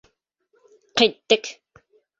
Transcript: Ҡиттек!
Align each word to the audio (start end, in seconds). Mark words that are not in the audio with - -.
Ҡиттек! 1.01 1.53